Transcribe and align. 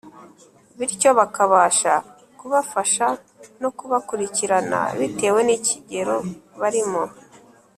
bityo 0.77 1.09
bakabasha 1.19 1.93
kubafasha 2.39 3.05
no 3.61 3.69
kubakurikirana 3.77 4.79
bitewe 4.99 5.39
n’ikigero 5.43 6.17
barimo. 6.61 7.03